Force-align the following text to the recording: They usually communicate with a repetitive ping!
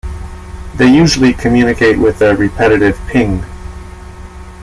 They 0.77 0.87
usually 0.87 1.31
communicate 1.31 1.99
with 1.99 2.23
a 2.23 2.35
repetitive 2.35 2.97
ping! 3.07 3.45